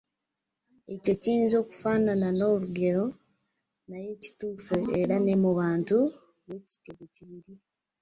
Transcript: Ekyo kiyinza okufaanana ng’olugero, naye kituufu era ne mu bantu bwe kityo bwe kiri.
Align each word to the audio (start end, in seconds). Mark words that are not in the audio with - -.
Ekyo 0.93 1.13
kiyinza 1.21 1.55
okufaanana 1.63 2.27
ng’olugero, 2.35 3.05
naye 3.89 4.09
kituufu 4.23 4.77
era 5.01 5.15
ne 5.21 5.33
mu 5.43 5.51
bantu 5.59 5.97
bwe 6.43 6.57
kityo 6.67 6.91
bwe 6.97 7.07
kiri. 7.13 7.53